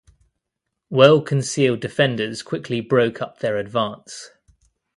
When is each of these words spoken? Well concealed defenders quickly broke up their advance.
Well 0.89 1.21
concealed 1.21 1.79
defenders 1.81 2.41
quickly 2.41 2.81
broke 2.81 3.21
up 3.21 3.37
their 3.37 3.57
advance. 3.57 4.31